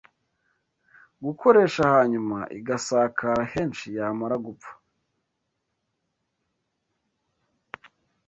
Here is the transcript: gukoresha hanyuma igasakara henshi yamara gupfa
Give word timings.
gukoresha 1.25 1.81
hanyuma 1.95 2.37
igasakara 2.57 3.41
henshi 3.53 3.87
yamara 3.97 4.35
gupfa 4.45 4.71